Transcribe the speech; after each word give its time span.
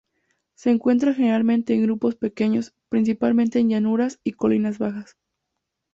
Se 0.55 0.71
encuentra 0.71 1.13
generalmente 1.13 1.75
en 1.75 1.83
grupos 1.83 2.15
pequeños, 2.15 2.73
principalmente 2.89 3.59
en 3.59 3.69
llanuras 3.69 4.19
y 4.23 4.31
colinas 4.31 4.79
bajas. 4.79 5.15